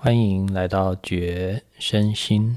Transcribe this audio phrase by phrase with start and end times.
[0.00, 2.56] 欢迎来到觉身心，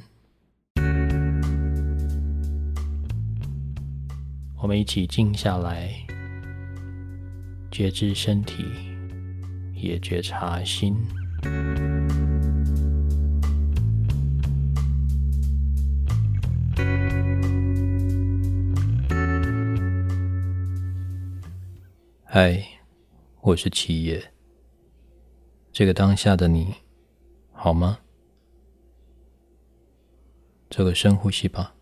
[4.59, 5.91] 我们一起静下来，
[7.71, 8.63] 觉知身体，
[9.73, 10.95] 也觉察心。
[22.23, 22.63] 嗨，
[23.41, 24.31] 我是七叶。
[25.73, 26.80] 这个当下的你。
[27.63, 27.99] 好吗？
[30.71, 31.75] 做个深呼吸吧。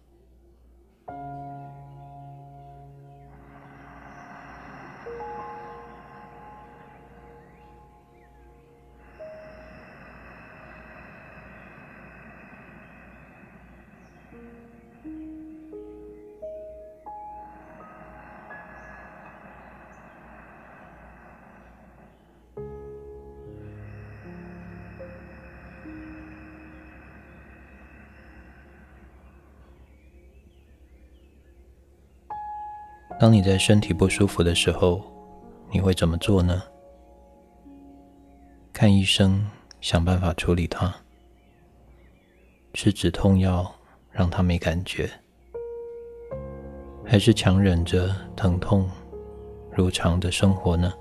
[33.19, 35.03] 当你在身体不舒服的时候，
[35.69, 36.63] 你会怎么做呢？
[38.71, 39.45] 看医生，
[39.81, 40.89] 想办法处理它；
[42.73, 43.69] 吃止痛药，
[44.09, 45.05] 让它没感觉；
[47.03, 48.89] 还是强忍着疼痛，
[49.75, 50.93] 如常的生活呢？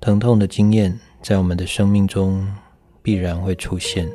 [0.00, 2.50] 疼痛的经验在我们的生命中
[3.02, 4.10] 必然会出现。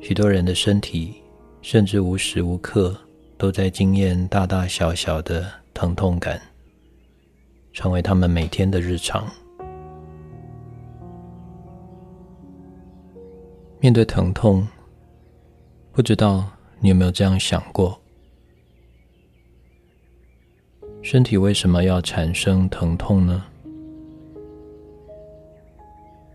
[0.00, 1.14] 许多人的身体，
[1.62, 2.96] 甚至无时无刻
[3.36, 6.40] 都在经验大大小小的疼痛感，
[7.72, 9.28] 成为他们每天的日常。
[13.80, 14.66] 面对疼痛，
[15.92, 16.44] 不知道
[16.80, 18.00] 你有没有这样想过：
[21.02, 23.44] 身体为什么要产生疼痛呢？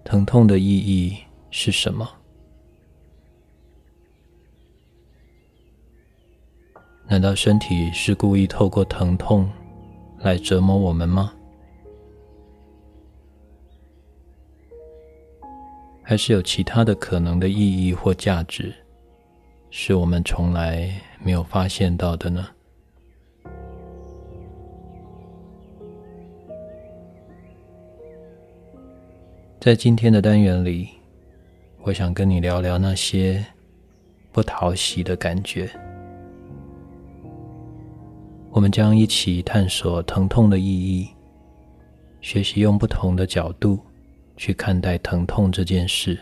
[0.03, 1.18] 疼痛的意义
[1.50, 2.09] 是什么？
[7.11, 9.51] 难道身体是故意透过疼痛
[10.19, 11.33] 来折磨我们吗？
[16.01, 18.73] 还是有其他的可能的意义或价值，
[19.69, 20.89] 是我们从来
[21.22, 22.47] 没有发现到的呢？
[29.59, 30.88] 在今天的单元里，
[31.81, 33.45] 我想跟你聊聊那些
[34.31, 35.69] 不讨喜的感觉。
[38.53, 41.07] 我们将一起探索疼痛的意义，
[42.19, 43.79] 学习用不同的角度
[44.35, 46.19] 去看待疼痛这件事，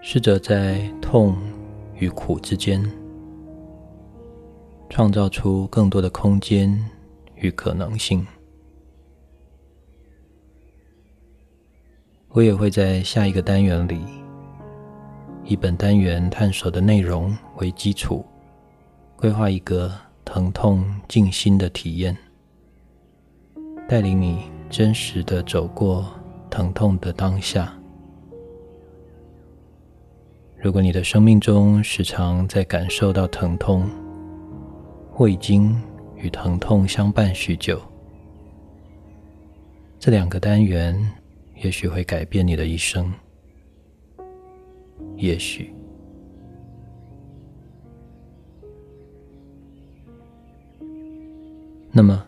[0.00, 1.36] 试着在痛
[1.96, 2.82] 与苦之间
[4.88, 6.74] 创造出更多的空间
[7.36, 8.26] 与可能性。
[12.30, 14.00] 我也会在下一个单元里，
[15.44, 18.24] 以本单元探索的内容为基础，
[19.16, 19.92] 规划一个。
[20.24, 22.16] 疼痛静心的体验，
[23.88, 26.10] 带领你真实的走过
[26.48, 27.72] 疼痛的当下。
[30.56, 33.90] 如果你的生命中时常在感受到疼痛，
[35.12, 35.78] 或已经
[36.16, 37.78] 与疼痛相伴许久，
[39.98, 40.98] 这两个单元
[41.62, 43.12] 也许会改变你的一生。
[45.16, 45.73] 也许。
[51.96, 52.26] 那么，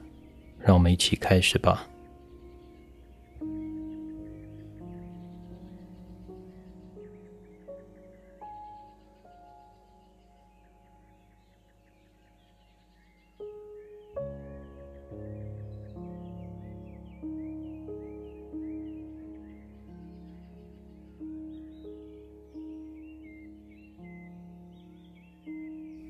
[0.61, 1.89] 让我们一起开始吧。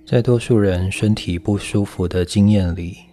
[0.04, 3.05] 在多数人身体不舒服的经验里。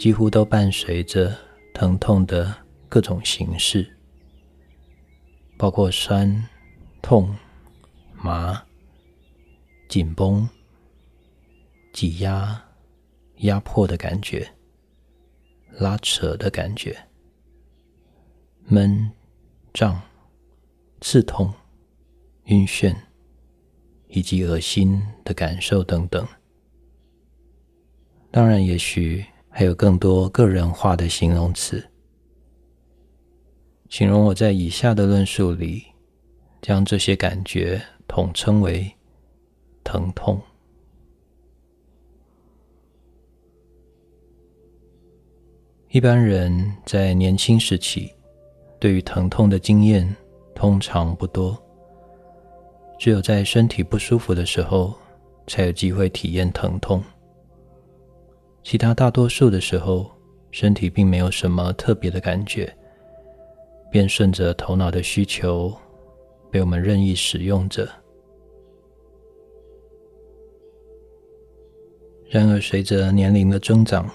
[0.00, 1.36] 几乎都伴随着
[1.74, 2.56] 疼痛的
[2.88, 3.86] 各种形式，
[5.58, 6.48] 包括酸、
[7.02, 7.36] 痛、
[8.14, 8.64] 麻、
[9.90, 10.48] 紧绷、
[11.92, 12.64] 挤压、
[13.40, 14.50] 压迫的感觉，
[15.72, 16.96] 拉扯的感觉，
[18.64, 19.12] 闷、
[19.74, 20.00] 胀、
[21.02, 21.52] 刺痛、
[22.44, 22.96] 晕眩，
[24.08, 26.26] 以及恶心的感受等等。
[28.30, 29.22] 当然，也许。
[29.50, 31.84] 还有更多个人化的形容词，
[33.88, 35.84] 形容我在以下的论述里，
[36.62, 38.90] 将这些感觉统称为
[39.82, 40.40] 疼痛。
[45.88, 48.12] 一般人在年轻时期，
[48.78, 50.16] 对于疼痛的经验
[50.54, 51.60] 通常不多，
[52.96, 54.94] 只有在身体不舒服的时候，
[55.48, 57.02] 才有机会体验疼痛。
[58.62, 60.10] 其他大多数的时候，
[60.50, 62.72] 身体并没有什么特别的感觉，
[63.90, 65.74] 便顺着头脑的需求，
[66.50, 67.88] 被我们任意使用着。
[72.28, 74.08] 然而，随着年龄的增长，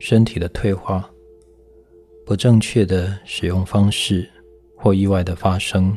[0.00, 1.08] 身体的退化、
[2.26, 4.28] 不正确的使用方式
[4.76, 5.96] 或意外的发生，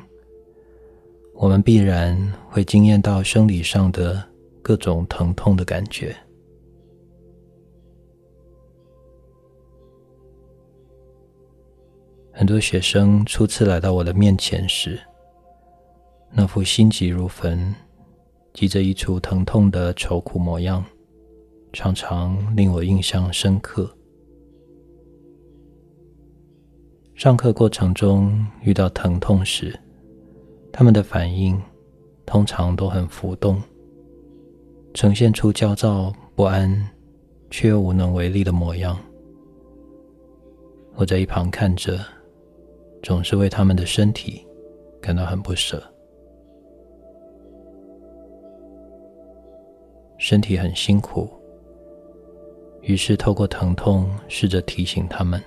[1.33, 2.15] 我们必然
[2.49, 4.21] 会经验到生理上的
[4.61, 6.15] 各种疼痛的感觉。
[12.37, 14.99] 很多学生初次来到我的面前时，
[16.31, 17.73] 那副心急如焚、
[18.53, 20.85] 急着一出疼痛的愁苦模样。
[21.73, 23.91] 常常令我印象深刻。
[27.15, 29.77] 上课过程中遇到疼痛时，
[30.71, 31.59] 他们的反应
[32.23, 33.59] 通常都很浮动，
[34.93, 36.87] 呈现出焦躁不安
[37.49, 38.95] 却又无能为力的模样。
[40.93, 41.99] 我在一旁看着，
[43.07, 44.45] 总是为他们的身体
[45.01, 45.81] 感到很不舍，
[50.17, 51.29] 身体很辛苦。
[52.81, 55.41] 于是，透过疼痛试着提醒他们，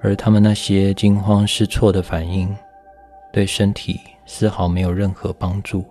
[0.00, 2.56] 而他们那些惊慌失措的反应，
[3.30, 5.84] 对身体丝毫没有任何帮助，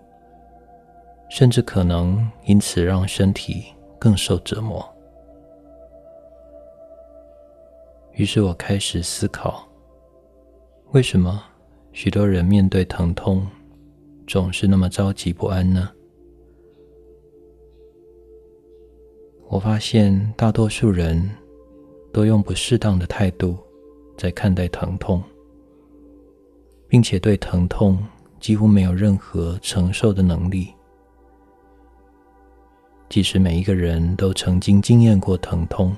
[1.30, 3.66] 甚至可能因此让身体
[4.00, 4.84] 更受折磨。
[8.14, 9.64] 于是我开始思考，
[10.94, 11.44] 为什么
[11.92, 13.46] 许多人面对疼痛
[14.26, 15.90] 总是那么着急不安呢？
[19.50, 21.30] 我发现大多数人
[22.14, 23.58] 都用不适当的态度
[24.18, 25.22] 在看待疼痛，
[26.88, 28.02] 并且对疼痛
[28.40, 30.74] 几乎没有任何承受的能力。
[33.10, 35.94] 即使每一个人都曾经经验过疼痛，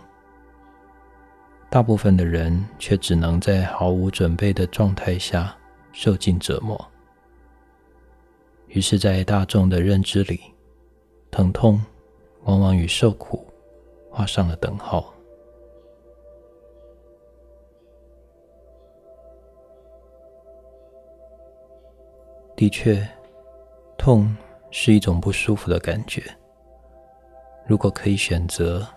[1.70, 5.56] 大部分的人却只能在毫无准备的状态下
[5.92, 6.80] 受尽折磨。
[8.68, 10.40] 于是，在大众的认知里，
[11.32, 11.80] 疼痛。
[12.44, 13.46] 往往与受苦
[14.10, 15.14] 画上了等号。
[22.56, 23.06] 的确，
[23.98, 24.36] 痛
[24.72, 26.24] 是一种不舒服的感觉。
[27.68, 28.88] 如果可以选择，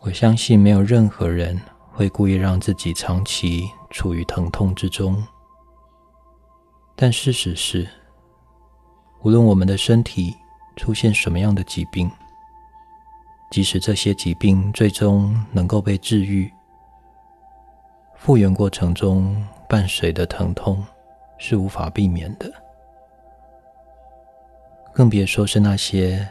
[0.00, 1.60] 我相信没有任何人
[1.90, 5.22] 会故意让自己长期处于疼痛之中。
[6.94, 7.88] 但事实是，
[9.22, 10.34] 无论我们的身体
[10.76, 12.10] 出现什么样的疾病，
[13.50, 16.50] 即使这些疾病最终能够被治愈，
[18.14, 20.82] 复原过程中伴随的疼痛
[21.36, 22.50] 是无法避免的，
[24.92, 26.26] 更别说是那些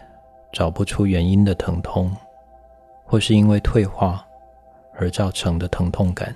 [0.51, 2.15] 找不出原因的疼痛，
[3.05, 4.25] 或是因为退化
[4.95, 6.35] 而造成的疼痛感。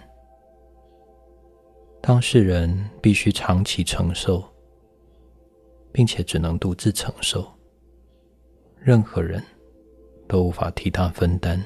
[2.01, 4.44] 当事人必须长期承受，
[5.92, 7.45] 并且只能独自承受，
[8.77, 9.44] 任何人。
[10.30, 11.60] 都无法替他分担。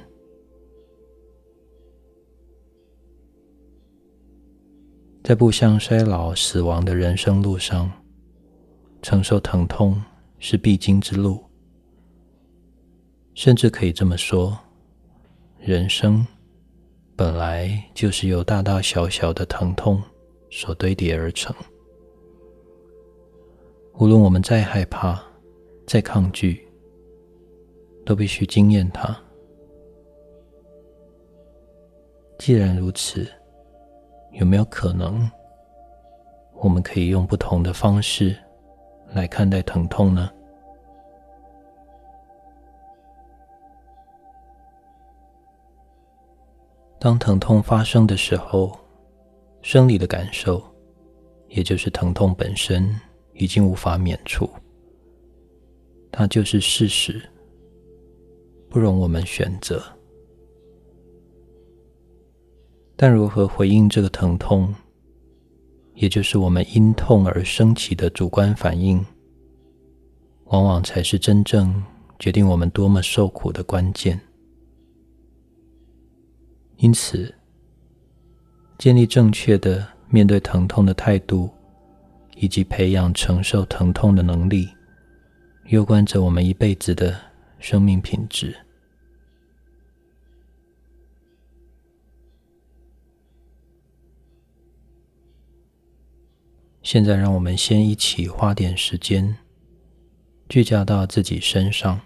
[5.21, 7.91] 在步向衰老、死亡的人生路上，
[9.01, 10.01] 承受疼痛
[10.39, 11.43] 是必经之路。
[13.33, 14.57] 甚至可以这么说，
[15.65, 16.27] 人生
[17.15, 20.03] 本来就是由大大小小的疼痛
[20.51, 21.55] 所堆叠而成。
[23.93, 25.23] 无论我们再害怕、
[25.87, 26.67] 再抗拒。
[28.05, 29.17] 都必须经验它。
[32.37, 33.25] 既然如此，
[34.33, 35.31] 有没有可能，
[36.55, 38.35] 我们可以用不同的方式
[39.13, 40.29] 来看待疼痛呢？
[47.03, 48.79] 当疼痛发生的时候，
[49.61, 50.63] 生理的感受，
[51.49, 52.97] 也就是疼痛本身，
[53.33, 54.49] 已经无法免除，
[56.09, 57.21] 它就是事实。
[58.69, 59.83] 不容我们选择，
[62.95, 64.73] 但如何回应这个疼痛，
[65.95, 69.05] 也就是我们因痛而升起的主观反应，
[70.45, 71.83] 往往才是真正
[72.17, 74.17] 决定我们多么受苦的关键。
[76.83, 77.33] 因此
[78.77, 81.49] 建立正确的面对疼痛的态度
[82.35, 84.67] 以及培养承受疼痛的能力
[85.67, 87.17] 攸关着我们一辈子的
[87.57, 88.53] 生命品质。
[96.81, 99.37] 现在让我们先一起花点时间
[100.49, 102.01] 聚焦到自己身上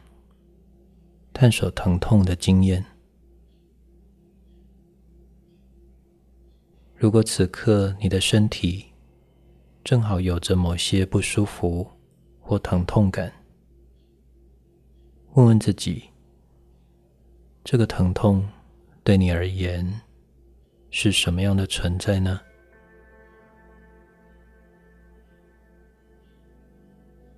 [1.33, 2.96] 探索疼痛的经验。
[6.99, 8.83] 如果此刻你的身体
[9.83, 11.87] 正好有着某些不舒服
[12.39, 13.31] 或疼痛感，
[15.33, 16.05] 问问自己：
[17.63, 18.43] 这个疼痛
[19.03, 20.01] 对你而言
[20.89, 22.41] 是什么样的存在呢？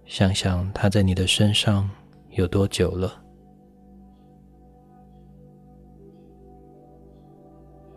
[0.05, 1.87] 想想它在你的身上
[2.29, 3.21] 有多久了？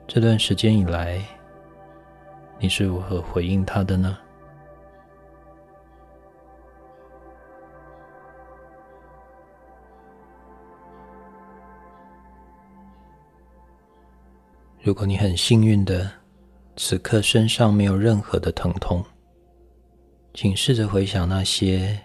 [0.08, 1.24] 这段时间以来，
[2.62, 4.16] 你是如何回应他的呢？
[14.80, 16.08] 如果你很幸运的
[16.76, 19.04] 此刻身上没有任何的疼痛。
[20.32, 21.98] 请试着回想那些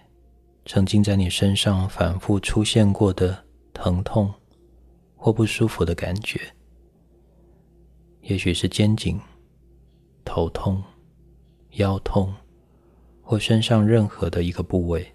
[0.66, 4.34] 曾经在你身上反复出现过的疼痛
[5.16, 6.42] 或不舒服的感觉，
[8.22, 9.20] 也许是肩颈、
[10.28, 10.84] 头痛、
[11.72, 12.36] 腰痛，
[13.22, 15.14] 或身上任何的一个部位。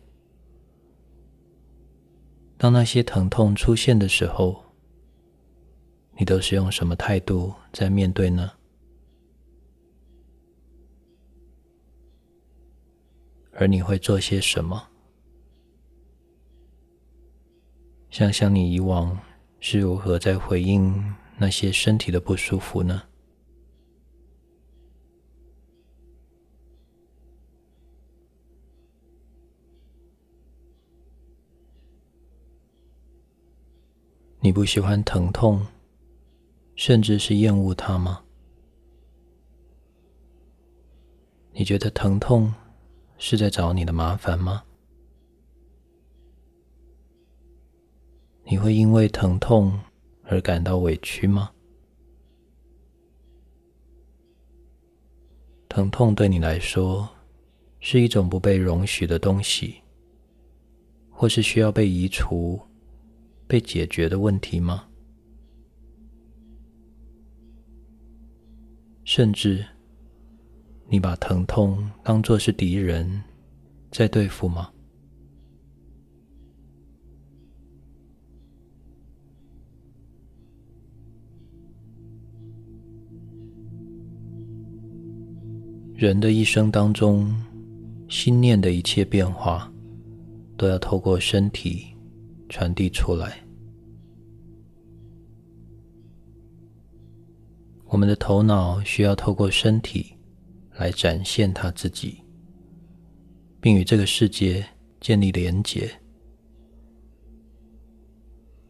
[2.57, 4.65] 当那些疼痛出现的时候，
[6.17, 8.53] 你都是用什么态度在面对呢？
[13.53, 14.89] 而你会做些什么？
[18.09, 19.19] 想想你以往
[19.61, 23.03] 是如何在回应那些身体的不舒服呢？
[34.45, 35.65] 你不喜欢疼痛，
[36.75, 38.25] 甚至是厌恶它吗？
[41.53, 42.53] 你觉得疼痛？
[43.19, 44.65] 是在找你的麻烦吗？
[48.43, 49.79] 你会因为疼痛
[50.25, 51.53] 而感到委屈吗？
[55.69, 57.09] 疼痛对你来说
[57.79, 59.77] 是一种不被容许的东西，
[61.09, 62.61] 或是需要被移除、
[63.53, 64.85] 被解决的问题吗？
[69.05, 69.63] 甚至？
[70.89, 73.23] 你把疼痛当作是敌人
[73.91, 74.71] 在对付吗？
[85.95, 87.31] 人的一生当中，
[88.09, 89.71] 心念的一切变化，
[90.57, 91.92] 都要透过身体
[92.53, 93.43] 传递出来。
[97.87, 100.15] 我们的头脑需要透过身体。
[100.79, 102.23] 来展现他自己，
[103.61, 104.65] 并与这个世界
[105.01, 105.89] 建立连结。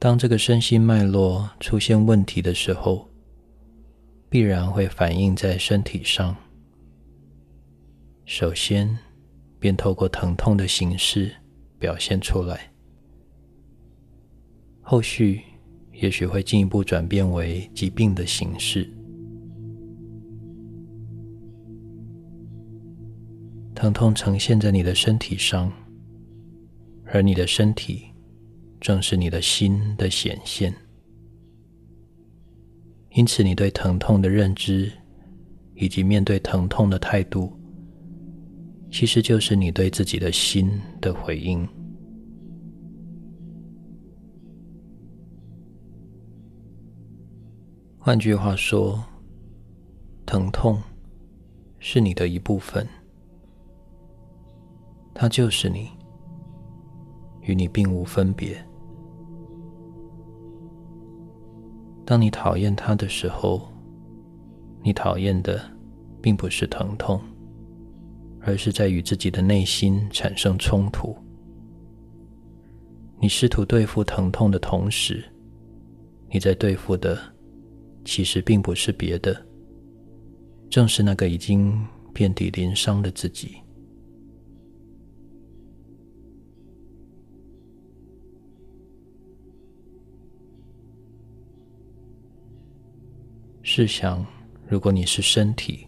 [0.01, 3.09] 当这个身心脉络出现问题的时候，
[4.29, 6.37] 必然会反映在身体上。
[8.25, 8.99] 首先，
[9.61, 11.33] 便透过疼痛的形式
[11.79, 12.57] 表现出来；
[14.83, 15.41] 后续，
[15.93, 18.87] 也许会进一步转变为疾病的形式。
[23.75, 25.73] 疼痛呈现在你的身体上，
[27.07, 28.03] 而你的身体
[28.81, 30.73] 正是你的心的显现。
[33.15, 34.91] 因此，你对疼痛的认知
[35.75, 37.53] 以及面对疼痛的态度，
[38.91, 40.71] 其实就是你对自己的心
[41.01, 41.67] 的回应。
[48.05, 49.01] 换句话说，
[50.27, 50.83] 疼痛
[51.79, 52.85] 是你的一部分。
[55.15, 55.89] 它就是你，
[57.43, 58.61] 与你并无分别。
[62.05, 63.69] 当你讨厌它的时候，
[64.83, 65.61] 你讨厌的
[66.21, 67.21] 并不是疼痛，
[68.41, 71.17] 而是在与自己的内心产生冲突。
[73.21, 75.25] 你试图对付疼痛的同时，
[76.29, 77.17] 你在对付的
[78.05, 79.45] 其实并不是别的，
[80.69, 81.73] 正是那个已经
[82.13, 83.57] 遍体鳞伤的自己。
[93.65, 94.27] 试想，
[94.69, 95.87] 如果你是身体，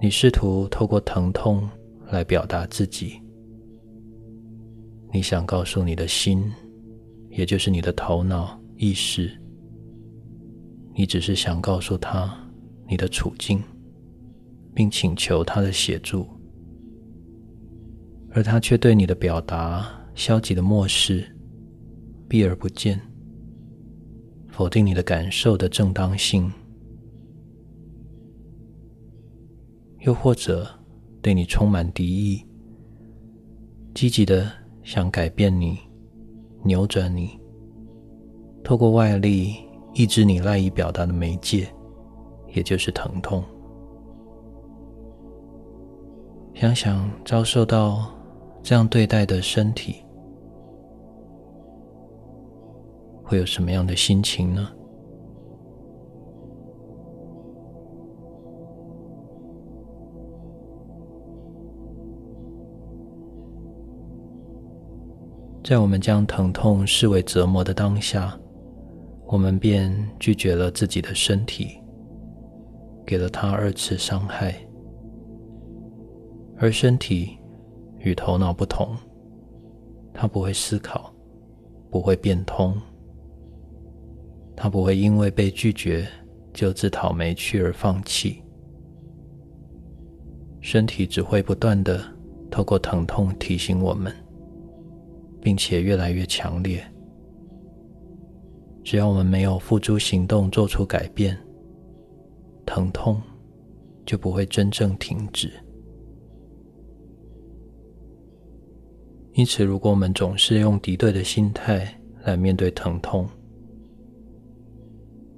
[0.00, 1.66] 你试图透过疼痛
[2.10, 3.18] 来表达自己，
[5.12, 6.52] 你想告诉你的心，
[7.30, 9.39] 也就是你的头脑意识，
[10.94, 12.32] 你只是想告诉他
[12.86, 13.62] 你的处境，
[14.74, 16.26] 并请求他的协助，
[18.30, 21.24] 而他却对你的表达消极的漠视，
[22.28, 23.00] 避而不见，
[24.48, 26.52] 否定你的感受的正当性，
[30.00, 30.68] 又或者
[31.22, 32.44] 对你充满敌意，
[33.94, 34.50] 积极的
[34.82, 35.78] 想改变你、
[36.64, 37.38] 扭转你，
[38.62, 39.54] 透过外力
[39.92, 41.68] 抑制你赖以表达的媒介。
[42.52, 43.44] 也就是疼痛。
[46.52, 48.10] 想想遭受到
[48.60, 50.02] 这样对待的身体，
[53.22, 54.68] 会有什么样的心情呢？
[65.62, 68.36] 在我们将疼痛视为折磨的当下，
[69.32, 71.78] 我们便拒绝了自己的身体。
[73.06, 74.54] 给了他二次伤害，
[76.58, 77.38] 而身体
[77.98, 78.96] 与头脑不同，
[80.12, 81.12] 它不会思考，
[81.90, 82.76] 不会变通，
[84.56, 86.06] 它不会因为被拒绝
[86.52, 88.42] 就自讨没趣而放弃。
[90.60, 92.00] 身体只会不断的
[92.48, 94.14] 透过疼痛提醒我们，
[95.40, 96.84] 并且越来越强烈。
[98.82, 101.38] 只要我们没有付诸行动，做出改变。
[102.66, 103.20] 疼痛
[104.06, 105.50] 就不会真正停止。
[109.32, 113.28] 因此，如果我们总是用敌对的心态来面对疼痛，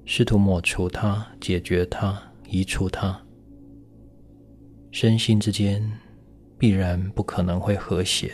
[0.05, 3.21] 试图抹除它、解决它、移除它，
[4.91, 5.83] 身心之间
[6.59, 8.33] 必然不可能会和谐。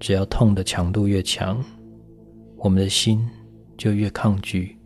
[0.00, 1.64] 只要痛的强度越强，
[2.62, 3.28] 我们的心
[3.76, 4.78] 就越抗拒。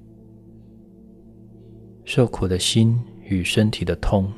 [2.06, 4.32] 受苦的心与身体的痛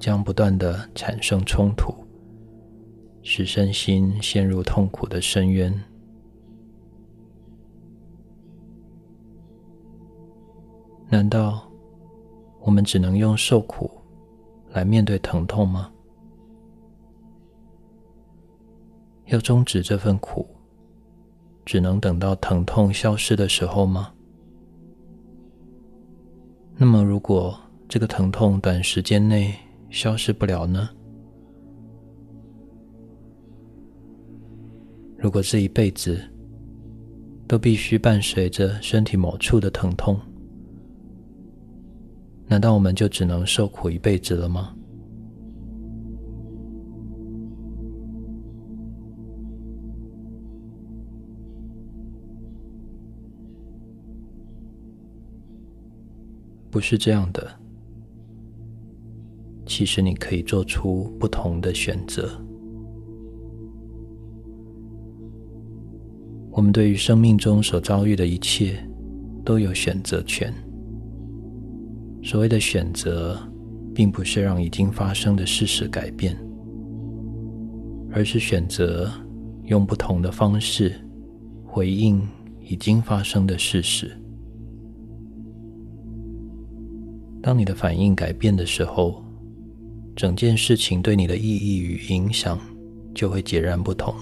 [0.00, 1.94] 将不断的产生冲突，
[3.22, 5.72] 使身心陷入痛苦的深渊。
[11.08, 11.70] 难道
[12.60, 13.88] 我们只能用受苦
[14.70, 15.92] 来面对疼痛吗？
[19.26, 20.44] 要终止这份苦，
[21.70, 24.12] 只能等到疼痛消失的时候吗？
[26.76, 27.56] 那么，如果
[27.88, 29.54] 这个疼痛短时间内
[29.88, 30.90] 消失不了呢？
[35.16, 36.20] 如果这一辈子
[37.46, 40.20] 都必须伴随着身体某处的疼痛，
[42.48, 44.74] 难道我们就只能受苦一辈子了吗？
[56.70, 57.46] 不是这样的。
[59.66, 62.28] 其实你可以做出不同的选择。
[66.50, 68.76] 我们对于生命中所遭遇的一切
[69.44, 70.52] 都有选择权。
[72.22, 73.38] 所谓的选择，
[73.94, 76.36] 并不是让已经发生的事实改变，
[78.12, 79.10] 而是选择
[79.64, 80.92] 用不同的方式
[81.64, 82.20] 回应
[82.60, 84.10] 已经发生的事实。
[87.42, 89.22] 当你的反应改变的时候，
[90.14, 92.60] 整件事情对你的意义与影响
[93.14, 94.14] 就会截然不同。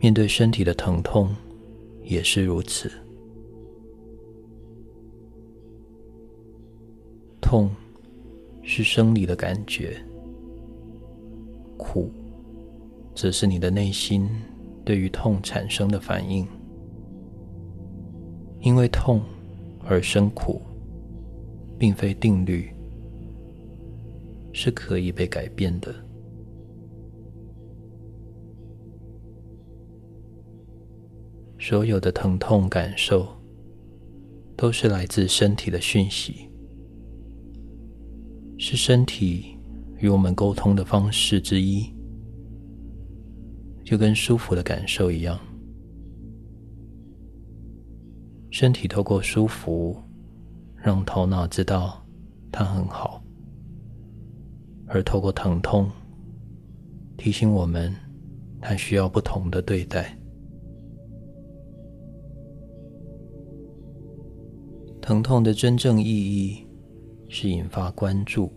[0.00, 1.34] 面对身体的疼痛
[2.02, 2.90] 也是如此。
[7.40, 7.70] 痛
[8.62, 9.96] 是生理的感觉，
[11.76, 12.10] 苦
[13.14, 14.28] 则是你的内心
[14.84, 16.46] 对于痛产生的反应。
[18.60, 19.22] 因为痛
[19.84, 20.60] 而生苦。
[21.78, 22.70] 并非定律，
[24.52, 25.94] 是可以被改变的。
[31.58, 33.26] 所有的疼痛感受，
[34.56, 36.48] 都是来自身体的讯息，
[38.56, 39.56] 是身体
[39.98, 41.92] 与我们沟通的方式之一，
[43.84, 45.38] 就跟舒服的感受一样，
[48.50, 50.05] 身体透过舒服。
[50.86, 52.00] 让头脑知道
[52.52, 53.20] 它很好，
[54.86, 55.90] 而透过疼痛
[57.16, 57.92] 提醒我们，
[58.60, 60.16] 它需要不同的对待。
[65.00, 66.64] 疼痛的真正意义
[67.28, 68.52] 是引发关注，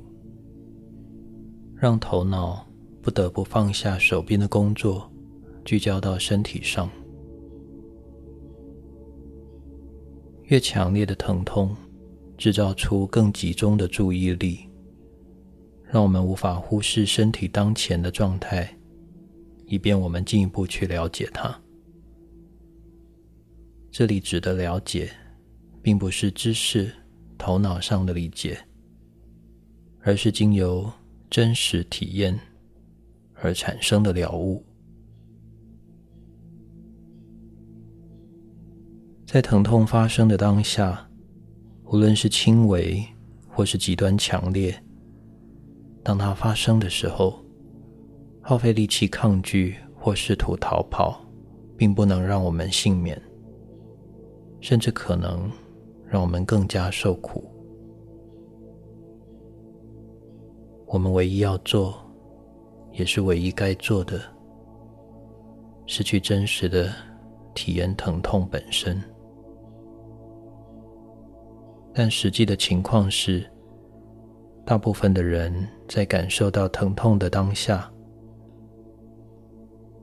[1.75, 2.63] 让头脑
[3.01, 5.11] 不得不放下手边的工作，
[5.65, 6.87] 聚焦到身体上。
[10.43, 11.75] 越强烈的疼痛。
[12.39, 14.61] 制造出更集中的注意力，
[15.83, 18.77] 让我们无法忽视身体当前的状态，
[19.65, 21.53] 以便我们进一步去了解它。
[23.91, 25.11] 这里指的了解，
[25.81, 26.89] 并不是知识、
[27.37, 28.57] 头脑上的理解，
[29.99, 30.89] 而是经由
[31.29, 32.39] 真实体验
[33.33, 34.63] 而产生的了悟。
[39.25, 41.08] 在疼痛发生的当下。
[41.91, 43.03] 无论是轻微
[43.49, 44.71] 或是极端强烈，
[46.03, 47.43] 当它发生的时候，
[48.43, 51.19] 耗费力气抗拒或试图逃跑，
[51.75, 53.19] 并不能让我们幸免，
[54.61, 55.51] 甚至可能
[56.05, 57.43] 让我们更加受苦。
[60.85, 61.99] 我们唯一要做，
[62.91, 64.21] 也是唯一该做的，
[65.87, 66.93] 是去真实的
[67.55, 69.01] 体验疼痛本身。
[72.01, 73.45] 但实际的情况是，
[74.65, 77.91] 大部分的人在感受到疼痛的当下，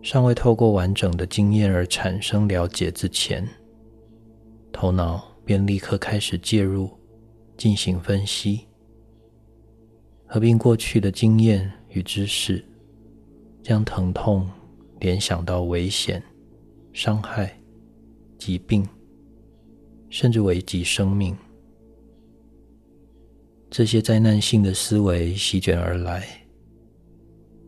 [0.02, 3.48] 尚未透过完整的经验而产生了解之前，
[4.70, 6.90] 头脑便立刻开始介入，
[7.56, 8.66] 进行分析，
[10.26, 12.62] 合并过去的经验与知识，
[13.62, 14.46] 将疼痛
[15.00, 16.22] 联想到危险、
[16.92, 17.59] 伤害、
[18.37, 18.87] 疾病，
[20.11, 21.35] 甚至危及生命。
[23.68, 26.26] 这些灾难性的思维席卷而来，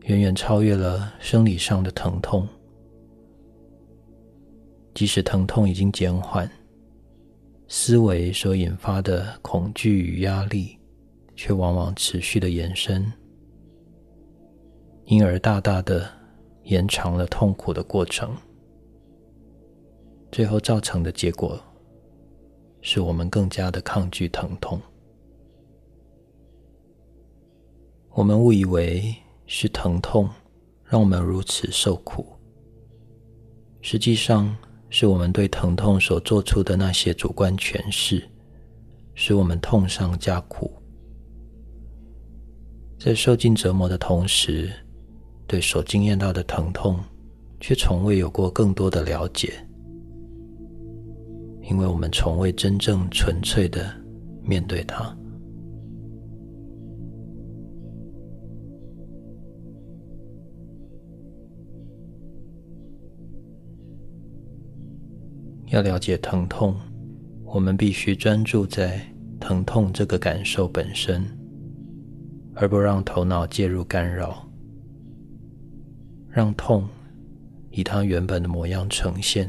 [0.05, 2.47] 远远超越了生理上的疼痛。
[4.95, 6.49] 即使疼痛已经减缓，
[7.67, 10.77] 思维所引发的恐惧与压力，
[11.35, 13.05] 却往往持续的延伸，
[15.05, 16.09] 因而大大的
[16.63, 18.35] 延长了痛苦的过程。
[20.31, 21.61] 最后造成的结果，
[22.81, 24.81] 是我们更加的抗拒疼痛。
[28.11, 30.29] 我们误以为是疼痛
[30.83, 32.25] 让我们如此受苦，
[33.81, 34.55] 实际上
[34.89, 38.27] 是我们对疼痛所做出的那些主观诠释，
[39.13, 40.71] 使我们痛上加苦。
[42.97, 44.69] 在受尽折磨的同时，
[45.47, 46.99] 对所经验到的疼痛
[47.59, 49.53] 却从未有过更多的了解，
[51.61, 53.95] 因为我们从未真正纯粹的
[54.43, 55.15] 面对它。
[65.69, 66.75] 要了解疼痛，
[67.43, 68.99] 我们必须专注在
[69.39, 71.23] 疼痛这个感受本身，
[72.55, 74.49] 而不让头脑介入干扰，
[76.27, 76.87] 让痛
[77.69, 79.47] 以它原本的模样呈现，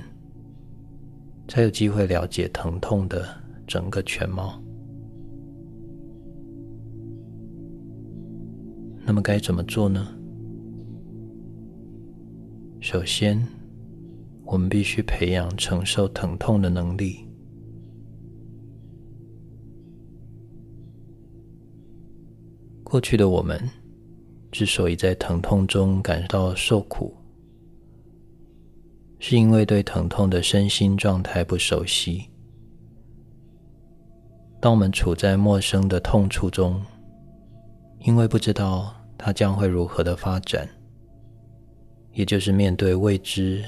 [1.48, 3.26] 才有机会了解疼痛的
[3.66, 4.62] 整个全貌。
[9.06, 10.06] 那么该怎么做呢？
[12.78, 13.59] 首先。
[14.50, 17.24] 我们必须培养承受疼痛的能力。
[22.82, 23.56] 过去的我们
[24.50, 27.14] 之所以在疼痛中感到受苦，
[29.20, 32.24] 是因为对疼痛的身心状态不熟悉。
[34.60, 36.84] 当我们处在陌生的痛处中，
[38.00, 40.68] 因为不知道它将会如何的发展，
[42.14, 43.64] 也就是面对未知。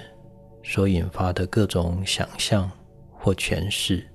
[0.62, 2.70] 所引发的各种想象
[3.10, 4.06] 或诠释，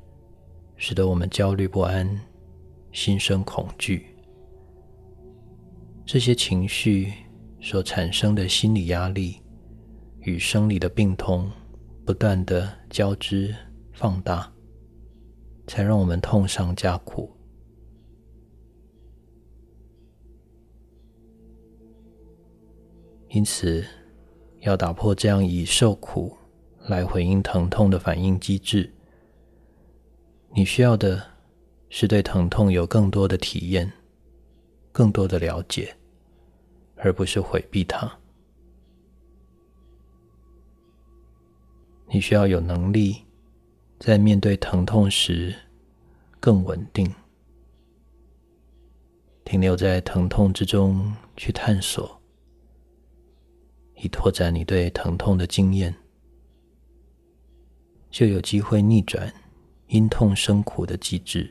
[0.75, 2.19] 使得我们焦虑不安、
[2.91, 4.15] 心生恐惧。
[6.05, 7.11] 这些情绪
[7.59, 9.41] 所产生的心理压力
[10.21, 11.51] 与生理的病痛
[12.05, 13.53] 不断的交织
[13.91, 14.51] 放大，
[15.67, 17.29] 才让我们痛上加苦。
[23.29, 23.85] 因此。
[24.61, 26.35] 要打破这样以受苦
[26.87, 28.91] 来回应疼痛的反应机制，
[30.49, 31.21] 你需要的
[31.89, 33.91] 是对疼痛有更多的体验、
[34.91, 35.95] 更多的了解，
[36.95, 38.11] 而不是回避它。
[42.09, 43.17] 你需要有能力
[43.99, 45.53] 在面对疼痛时
[46.39, 47.13] 更稳定，
[49.43, 52.16] 停留在疼痛之中去探索。
[54.01, 55.95] 以拓展你对疼痛的经验，
[58.09, 59.33] 就有机会逆转
[59.87, 61.49] 因痛生苦的机制。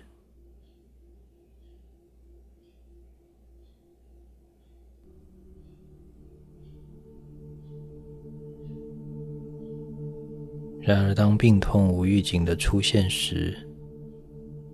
[10.80, 13.58] 然而，当病痛无预警的出现时，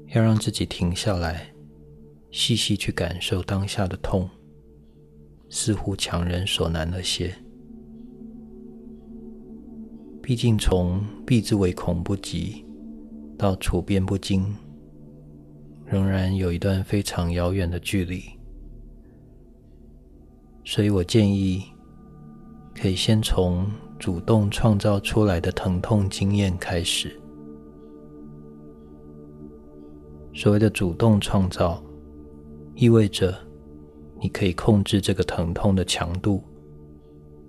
[0.08, 1.50] 要让自己停下来，
[2.30, 4.28] 细细去感受当下的痛，
[5.48, 7.34] 似乎强人所难了些。
[10.22, 12.64] 毕竟，从避之唯恐不及
[13.36, 14.54] 到处变不惊，
[15.84, 18.22] 仍然有一段非常遥远的距离。
[20.64, 21.64] 所以我建议，
[22.72, 27.20] 可以先从主动创造出来的疼痛经验开始。
[30.32, 31.82] 所谓的主动创造，
[32.76, 33.36] 意味着
[34.20, 36.40] 你可以控制这个疼痛的强度，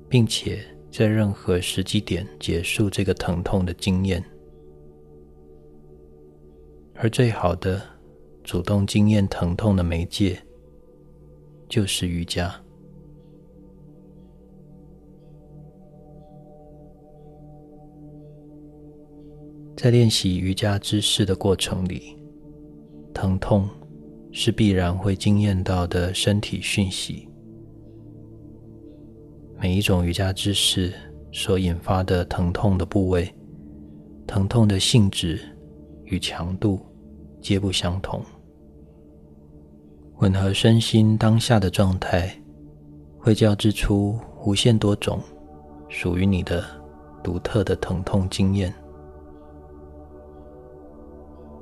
[0.09, 4.23] 并且在任何时机点结束这个疼痛的经验。
[6.93, 7.81] 而最好的
[8.43, 10.37] 主动经验疼痛的媒介，
[11.67, 12.53] 就是瑜伽。
[19.75, 22.15] 在练习瑜伽姿势的过程里。
[23.15, 23.67] 疼痛
[24.31, 27.27] 是必然会经验到的身体讯息。
[29.63, 30.91] 每一种瑜伽姿势
[31.31, 33.33] 所引发的疼痛的部位、
[34.27, 35.39] 疼痛的性质
[36.03, 36.85] 与强度
[37.41, 38.21] 皆不相同。
[40.17, 42.37] 吻合身心当下的状态，
[43.17, 45.17] 会交织出无限多种
[45.87, 46.61] 属于你的
[47.23, 48.73] 独特的疼痛经验。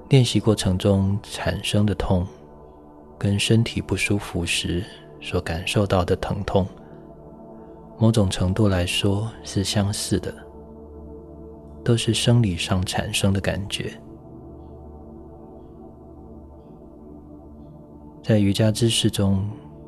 [0.09, 2.25] 练习过程中产生的痛，
[3.19, 4.83] 跟身体不舒服时
[5.21, 6.65] 所感受到的疼痛，
[8.01, 10.33] 某种程度来说是相似的，
[11.83, 13.93] 都是生理上产生的感觉。
[18.23, 19.47] 在瑜伽姿势中，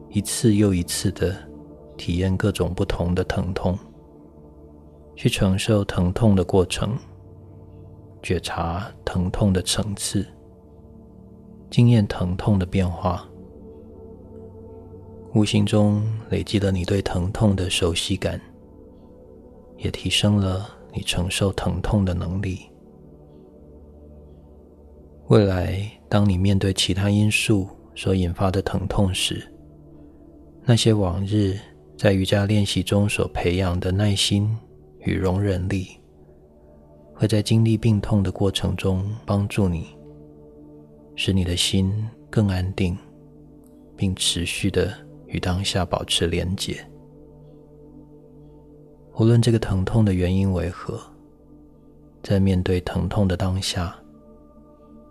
[0.10, 1.36] 一次又一次的
[1.98, 3.76] 体验各种不同的疼痛，
[5.16, 6.96] 去承受疼痛的过程。
[8.22, 10.24] 觉察疼痛的层次，
[11.72, 13.28] 经验疼痛的变化，
[15.34, 18.40] 无形中累积了你对疼痛的熟悉感，
[19.78, 22.60] 也提升了你承受疼痛的能力。
[25.30, 29.44] 未来，当你面对其他因素所引发的疼痛时，
[30.66, 31.58] 那些往日
[31.98, 34.56] 在瑜伽练习中所培养的耐心
[35.00, 35.88] 与容忍力。
[37.16, 39.88] 会在经历病痛的过程中帮助你，
[41.16, 41.92] 使你的心
[42.30, 42.98] 更安定，
[43.96, 44.94] 并持续的
[45.34, 46.78] 与当下保持连结。
[49.16, 51.00] 无论这个疼痛的原因为何，
[52.22, 53.96] 在面对疼痛的当下，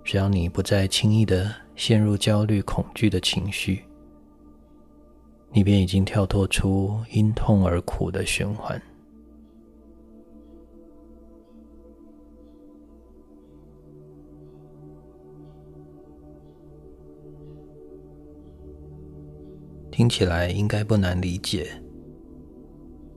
[0.02, 3.84] 只要你不再轻易的陷入焦虑、恐惧的情绪，
[5.50, 8.80] 你便已经跳脱出因痛而苦的循环。
[19.92, 21.70] 听起来应该不难理解，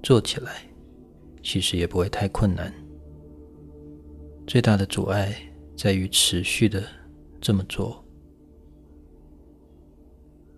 [0.03, 0.51] 做起来
[1.41, 2.71] 其实也不会太困难。
[4.45, 5.33] 最大的阻碍
[5.77, 6.83] 在于持续的
[7.39, 8.03] 这么做，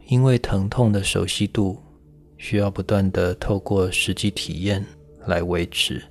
[0.08, 1.78] 因为疼痛的熟悉度
[2.36, 4.84] 需要不断的透过实际体验
[5.28, 6.02] 来维持。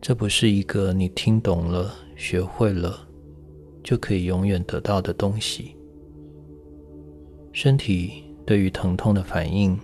[0.00, 3.06] 这不是一个你听懂了、学会了
[3.84, 5.76] 就可以永远得到的东西，
[7.52, 8.24] 身体。
[8.48, 9.78] 对于疼痛的反应，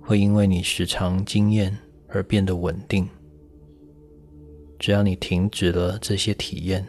[0.00, 1.78] 会因为你时常经验
[2.08, 3.08] 而变得稳定。
[4.76, 6.84] 只要你停止了这些体验，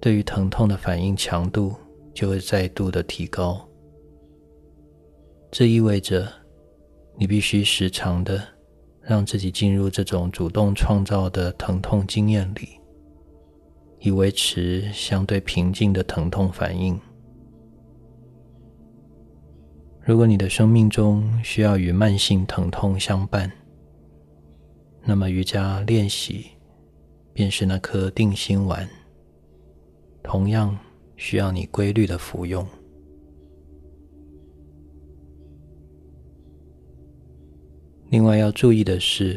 [0.00, 1.74] 对于疼痛的反应强度
[2.14, 3.68] 就会再度的提高。
[5.50, 6.32] 这意味着
[7.18, 8.40] 你必须时常的
[9.02, 12.78] 让自己进入这种主动创造的疼痛经验里，
[13.98, 16.96] 以维持相对平静的疼痛反应。
[20.06, 23.50] 如果你的生命中需要与慢性疼痛相伴，
[25.02, 26.46] 那么瑜伽练习
[27.32, 28.88] 便是那颗定心丸，
[30.22, 30.78] 同样
[31.16, 32.64] 需要你规律的服用。
[38.10, 39.36] 另外要注意的是，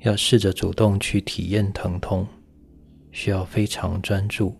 [0.00, 2.26] 要试着主动去体验疼痛，
[3.12, 4.56] 需要非常专注，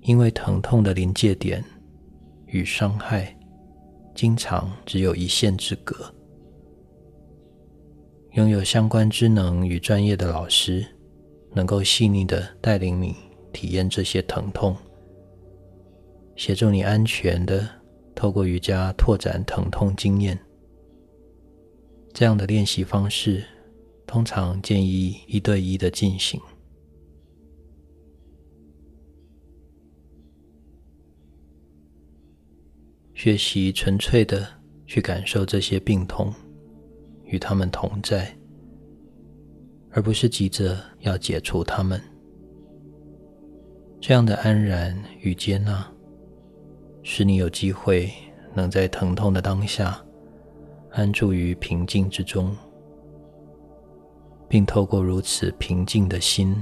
[0.00, 1.62] 因为疼痛的临界点。
[2.48, 3.36] 与伤害
[4.14, 6.12] 经常只有一线之隔。
[8.32, 10.86] 拥有相关知能与专业的老师，
[11.52, 13.16] 能够细腻的带领你
[13.52, 14.76] 体验这些疼痛，
[16.36, 17.68] 协助你安全的
[18.14, 20.38] 透过瑜伽拓展疼痛经验。
[22.12, 23.44] 这样的练习方式，
[24.06, 26.40] 通常建议一对一的进行。
[33.18, 34.46] 学习纯粹的
[34.86, 36.32] 去感受这些病痛，
[37.24, 38.32] 与他们同在，
[39.90, 42.00] 而不是急着要解除他们。
[44.00, 45.84] 这样的安然与接纳，
[47.02, 48.08] 使你有机会
[48.54, 50.00] 能在疼痛的当下
[50.92, 52.56] 安住于平静之中，
[54.48, 56.54] 并透过如此平静的心，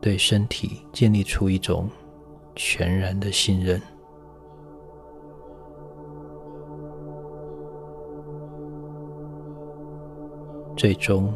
[0.00, 1.88] 对身体建立出一种
[2.56, 3.80] 全然的信任。
[10.76, 11.32] 最终，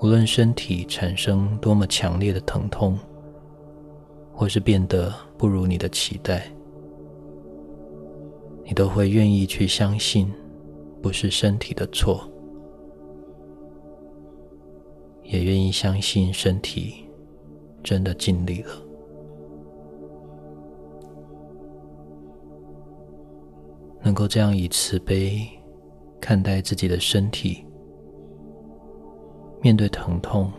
[0.00, 2.98] 无论身体产生多么强烈的疼痛，
[4.32, 6.50] 或是变得不如你的期待，
[8.64, 10.32] 你都会愿意去相信，
[11.02, 12.26] 不是身体的错，
[15.22, 17.04] 也愿意相信身体
[17.82, 18.70] 真的尽力了。
[24.00, 25.46] 能够这样以慈悲
[26.20, 27.64] 看待自己的身体，
[29.62, 30.52] 面对疼痛，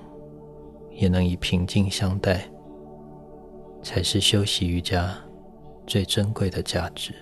[0.91, 2.49] 也能以平静相待。
[3.81, 5.17] 才是修习瑜伽
[5.87, 7.13] 最珍贵的价值。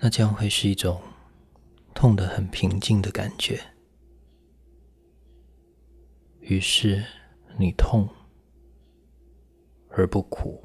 [0.00, 1.00] 那将会是一种
[1.92, 3.60] 痛得很平静的感觉。
[6.48, 7.04] 于是
[7.58, 8.08] 你痛
[9.90, 10.64] 而不苦。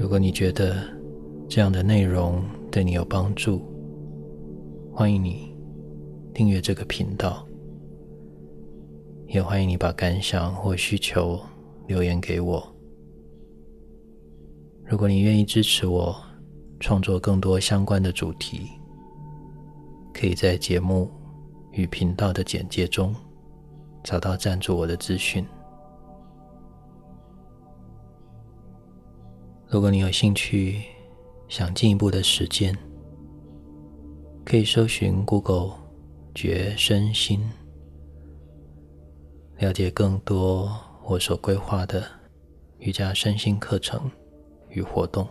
[0.00, 1.01] 如果你觉得
[1.54, 3.60] 这样的内容对你有帮助，
[4.90, 5.54] 欢迎你
[6.32, 7.46] 订阅这个频道，
[9.26, 11.38] 也欢迎你把感想或需求
[11.86, 12.66] 留言给我。
[14.86, 16.16] 如果你愿意支持我
[16.80, 18.66] 创作更多相关的主题，
[20.14, 21.10] 可以在节目
[21.72, 23.14] 与频道的简介中
[24.02, 25.44] 找到赞助我的资讯。
[29.68, 30.80] 如果你有兴趣，
[31.52, 32.74] 想进一步的实践，
[34.42, 35.74] 可以搜寻 Google“
[36.34, 37.46] 觉身心”，
[39.60, 42.06] 了解更多我所规划的
[42.78, 44.10] 瑜伽身心课程
[44.70, 45.28] 与活动。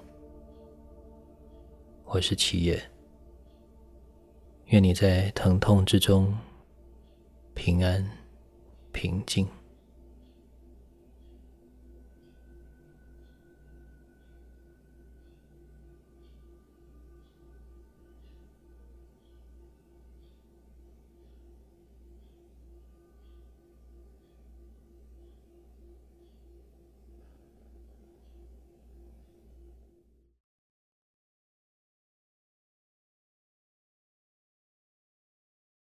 [2.05, 2.79] 我是七叶，
[4.65, 6.37] 愿你在疼痛之中
[7.55, 8.07] 平安
[8.91, 9.47] 平静。